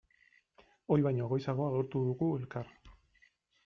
[0.95, 2.77] Ohi baino goizago agurtu dugu elkar.